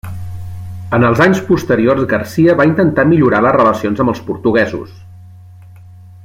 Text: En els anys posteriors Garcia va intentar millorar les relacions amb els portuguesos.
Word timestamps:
En 0.97 1.03
els 1.09 1.19
anys 1.25 1.41
posteriors 1.49 2.07
Garcia 2.13 2.55
va 2.63 2.67
intentar 2.71 3.07
millorar 3.13 3.43
les 3.49 3.55
relacions 3.59 4.03
amb 4.05 4.15
els 4.15 4.23
portuguesos. 4.31 4.99